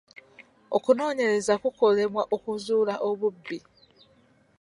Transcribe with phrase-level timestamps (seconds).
[0.75, 3.59] Okunoonyereza kukolebwa okuzuula obubbi.